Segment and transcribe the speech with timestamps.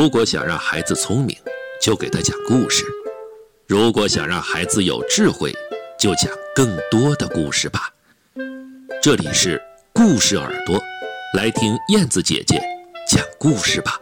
[0.00, 1.36] 如果想让孩子聪明，
[1.78, 2.86] 就给他讲故事；
[3.66, 5.54] 如果想让孩子有智慧，
[5.98, 7.92] 就讲更多的故事吧。
[9.02, 9.60] 这里是
[9.92, 10.80] 故事耳朵，
[11.36, 12.58] 来听燕子姐姐
[13.06, 13.98] 讲故事吧。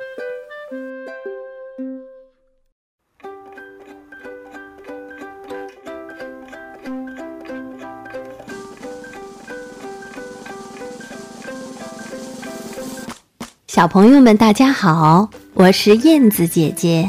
[13.78, 17.08] 小朋友们，大家好，我是燕子姐姐，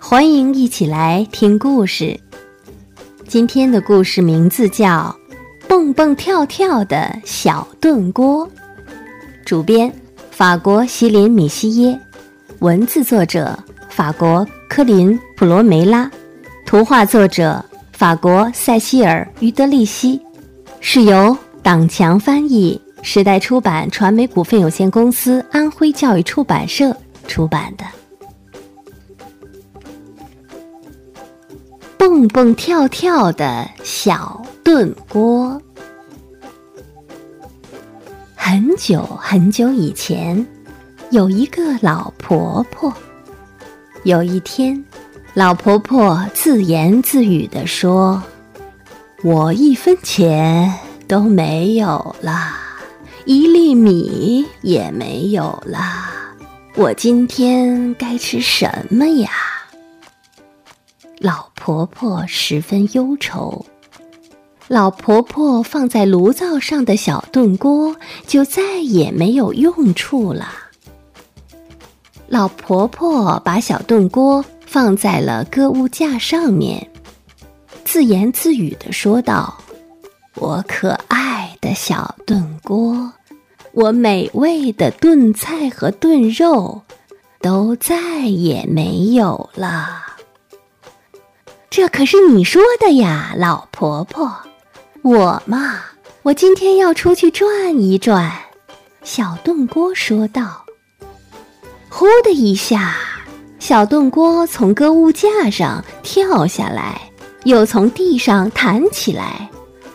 [0.00, 2.18] 欢迎一起来听故事。
[3.28, 5.16] 今天的故事名字叫
[5.68, 8.44] 《蹦蹦跳跳的小炖锅》，
[9.44, 9.94] 主编
[10.32, 12.00] 法国席琳米西耶，
[12.58, 13.56] 文字作者
[13.88, 16.10] 法国科林普罗梅拉，
[16.66, 20.20] 图画作者法国塞西尔于德利希，
[20.80, 22.80] 是由党强翻译。
[23.02, 26.94] 时代出版传媒股份有限公司、安徽教育出版社
[27.26, 27.84] 出版的
[31.96, 35.60] 《蹦蹦跳跳的小炖锅》。
[38.34, 40.46] 很久很久以前，
[41.10, 42.92] 有一个老婆婆。
[44.04, 44.84] 有一天，
[45.34, 48.22] 老婆婆自言自语地说
[49.24, 50.72] ：“我一分钱
[51.06, 52.56] 都没有了。”
[53.28, 55.82] 一粒米也没有了，
[56.76, 59.28] 我今天该吃什么呀？
[61.18, 63.66] 老婆婆十分忧愁。
[64.66, 67.94] 老婆婆放在炉灶上的小炖锅
[68.26, 70.48] 就再也没有用处了。
[72.28, 76.90] 老婆婆把小炖锅放在了搁物架上面，
[77.84, 79.54] 自言自语的说道
[80.36, 83.12] ：“我可爱的小炖锅。”
[83.72, 86.82] 我美味的炖菜和炖肉
[87.40, 90.04] 都再也没有了。
[91.70, 94.34] 这可是你说的呀，老婆婆。
[95.02, 95.80] 我嘛，
[96.22, 98.32] 我今天要出去转一转。
[99.04, 100.64] 小炖锅说道。
[101.88, 102.96] 呼的一下，
[103.58, 107.00] 小炖锅从搁物架上跳下来，
[107.44, 109.48] 又从地上弹起来，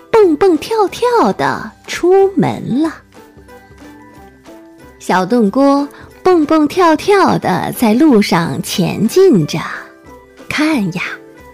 [0.10, 3.03] 蹦蹦跳跳的出门了。
[5.06, 5.86] 小炖锅
[6.24, 9.60] 蹦蹦跳跳的在路上前进着，
[10.48, 11.02] 看呀，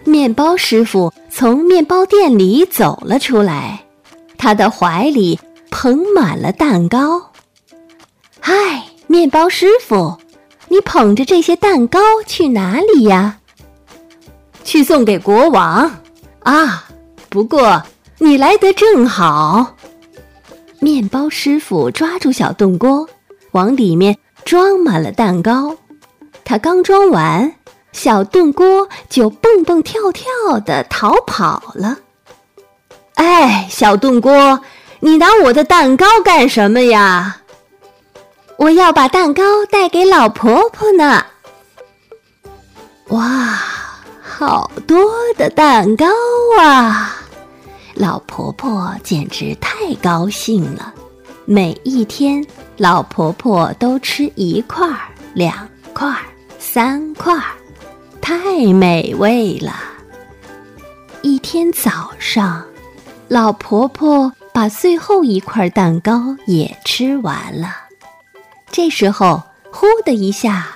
[0.04, 3.84] 面包师傅从面包店里走了出来，
[4.38, 5.40] 他的怀里
[5.72, 7.32] 捧满了蛋糕。
[8.40, 8.54] 嗨，
[9.08, 10.16] 面包师傅，
[10.68, 13.40] 你捧着这些蛋糕去哪里呀？
[14.64, 15.92] 去送给国王
[16.44, 16.88] 啊！
[17.30, 17.82] 不过
[18.20, 19.76] 你来得正好。
[20.80, 23.10] 面包师傅抓住小炖锅。
[23.52, 25.76] 往里面装满了蛋糕，
[26.44, 27.54] 他刚装完，
[27.92, 31.98] 小炖锅就蹦蹦跳跳的逃跑了。
[33.16, 34.62] 哎，小炖锅，
[35.00, 37.42] 你拿我的蛋糕干什么呀？
[38.58, 41.26] 我要把蛋糕带给老婆婆呢。
[43.08, 43.60] 哇，
[44.22, 46.06] 好多的蛋糕
[46.60, 47.16] 啊！
[47.96, 50.94] 老婆婆简直太高兴了。
[51.52, 52.46] 每一天，
[52.78, 55.00] 老婆婆都吃一块儿、
[55.34, 56.20] 两块儿、
[56.60, 57.44] 三块儿，
[58.22, 59.74] 太美味了。
[61.24, 62.64] 一天早上，
[63.28, 67.70] 老婆婆把最后一块蛋糕也吃完了。
[68.70, 70.68] 这时候，呼的一下，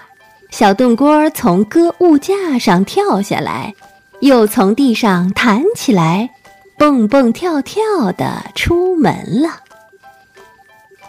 [0.50, 3.76] 小炖锅从搁物架上跳下来，
[4.22, 6.32] 又从地上弹起来，
[6.80, 9.60] 蹦蹦跳跳的出门了。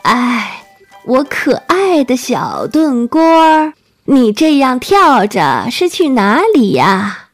[0.04, 0.66] 哎，
[1.04, 3.72] 我可爱的小炖锅儿，
[4.04, 7.30] 你这样跳着是去哪里呀？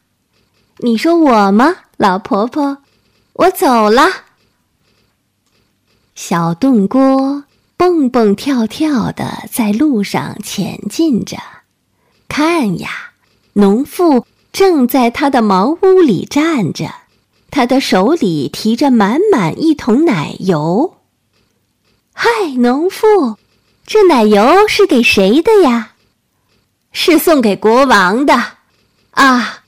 [0.79, 2.79] 你说我吗，老婆婆？
[3.33, 4.07] 我走了。
[6.15, 7.43] 小炖锅
[7.77, 11.39] 蹦蹦跳跳的在路上前进着，
[12.28, 12.89] 看呀，
[13.55, 16.89] 农妇正在他的茅屋里站着，
[17.51, 20.99] 他的手里提着满满一桶奶油。
[22.22, 22.28] 嗨，
[22.59, 23.39] 农妇，
[23.87, 25.93] 这奶油是给谁的呀？
[26.93, 28.34] 是送给国王的。
[29.13, 29.61] 啊，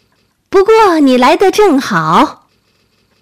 [0.50, 2.48] 不过你来的正好。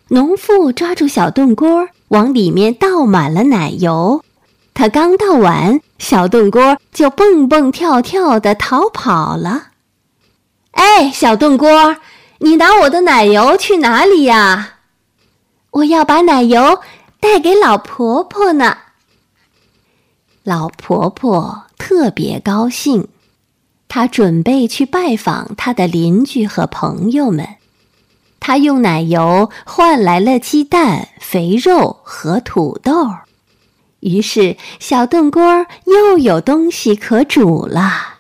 [0.09, 4.21] 农妇抓住小炖锅，往里面倒满了奶油。
[4.75, 9.69] 他刚倒完，小炖锅就蹦蹦跳跳的逃跑了。
[10.73, 11.97] 哎，小炖锅，
[12.39, 14.71] 你拿我的奶油去哪里呀？
[15.71, 16.81] 我要把奶油
[17.21, 18.77] 带给老婆婆呢。
[20.51, 23.07] 老婆婆特别高兴，
[23.87, 27.47] 她准备去拜访她的邻居和朋友们。
[28.41, 33.11] 她用奶油换来了鸡蛋、肥肉和土豆，
[34.01, 38.17] 于是小炖锅又有东西可煮了。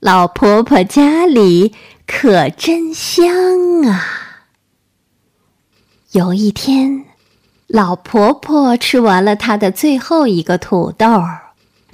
[0.00, 1.72] 老婆婆家里
[2.08, 4.48] 可真香啊！
[6.10, 7.04] 有一天，
[7.72, 11.22] 老婆婆吃完了她的最后一个土豆，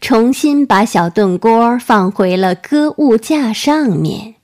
[0.00, 4.37] 重新把小炖锅放回了搁物架上面。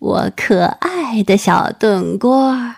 [0.00, 2.74] 我可爱的小炖锅，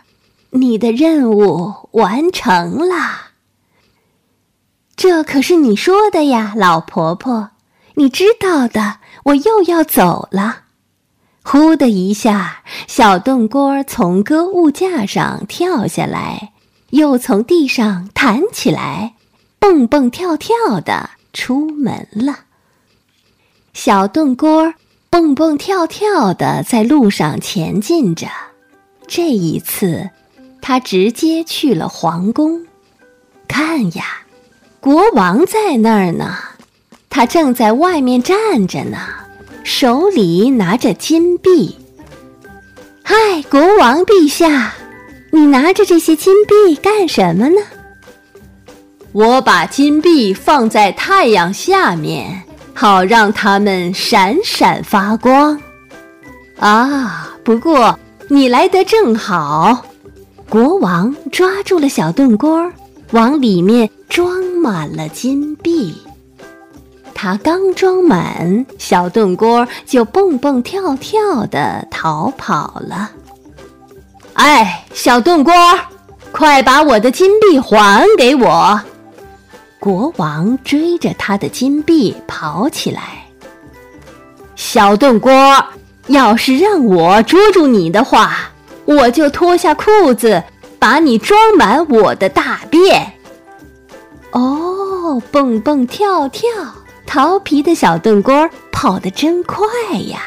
[0.50, 3.30] 你的任务完成了。
[4.94, 7.52] 这可是你说的呀，老婆婆，
[7.94, 8.98] 你知道的。
[9.24, 10.64] 我又要走了，
[11.42, 16.52] 呼的一下，小炖锅从搁物架上跳下来，
[16.92, 19.14] 又从地上弹起来，
[19.58, 22.40] 蹦蹦跳跳的出门了。
[23.72, 24.74] 小炖锅
[25.08, 28.26] 蹦蹦跳跳的在路上前进着，
[29.06, 30.10] 这一次，
[30.60, 32.66] 他直接去了皇宫。
[33.48, 34.04] 看呀，
[34.78, 36.36] 国王在那儿呢。
[37.08, 38.98] 他正在外面站着呢，
[39.64, 41.78] 手里拿着金币。
[43.02, 44.74] 嗨，国王陛下，
[45.34, 47.56] 你拿着这些金币干什么呢？
[49.12, 52.42] 我把金币放在太阳下面，
[52.74, 55.58] 好让它们闪闪发光。
[56.58, 57.98] 啊，不过
[58.28, 59.86] 你来得正好。
[60.50, 62.70] 国王抓住了小炖锅，
[63.12, 65.96] 往里面装满了金币。
[67.14, 73.10] 他刚装满，小炖锅就蹦蹦跳跳的逃跑了。
[74.42, 75.54] 哎，小炖锅，
[76.32, 78.80] 快把我的金币还给我！
[79.78, 83.24] 国王追着他的金币跑起来。
[84.56, 85.32] 小炖锅，
[86.08, 88.50] 要是让我捉住你的话，
[88.84, 90.42] 我就脱下裤子
[90.76, 93.12] 把你装满我的大便。
[94.32, 96.50] 哦，蹦蹦跳跳。
[97.06, 99.64] 调皮的小炖锅跑得真快
[100.08, 100.18] 呀！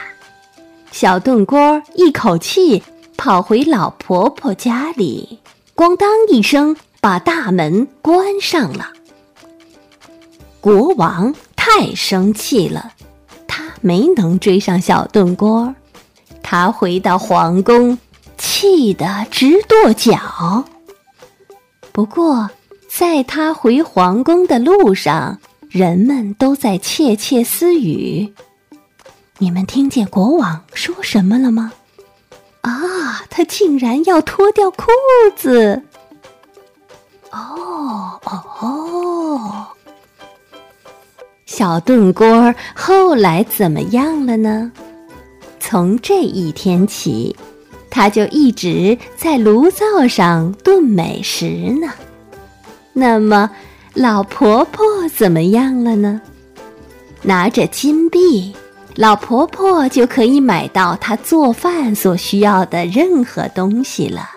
[0.89, 2.81] 小炖锅一口气
[3.25, 5.39] 跑回老婆婆家里，
[5.75, 8.91] 咣当一声把大门关上了。
[10.61, 12.93] 国王太生气了，
[13.47, 15.73] 他没能追上小炖锅，
[16.43, 17.97] 他回到皇宫，
[18.37, 20.63] 气得直跺脚。
[21.91, 22.51] 不过，
[22.87, 28.31] 在他回皇宫的路上，人们都在窃窃私语。
[29.39, 31.73] 你们听见国王说什么了吗？
[32.65, 34.87] 啊，他竟然要脱掉裤
[35.35, 35.83] 子！
[37.31, 39.67] 哦哦！
[41.45, 44.71] 小炖锅后来怎么样了呢？
[45.59, 47.35] 从这一天起，
[47.91, 51.45] 他就一直在炉灶上炖美食
[51.79, 51.87] 呢。
[52.93, 53.49] 那么。
[53.93, 54.85] 老婆婆
[55.15, 56.19] 怎么样了呢？
[57.21, 58.53] 拿着金币，
[58.95, 64.29] 老婆婆就可以买到她做饭所需要的任何东西了。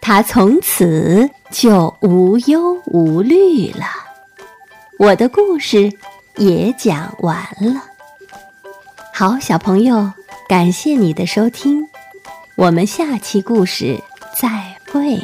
[0.00, 3.86] 她从此就无忧无虑了。
[4.98, 5.90] 我的故事
[6.36, 7.82] 也讲完了。
[9.14, 10.12] 好，小朋友，
[10.48, 11.86] 感谢你的收听，
[12.56, 13.98] 我们下期故事
[14.38, 15.18] 再会。